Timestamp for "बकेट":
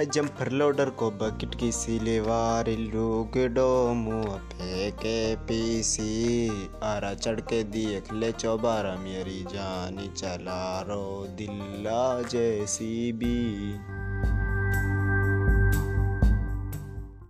1.10-1.54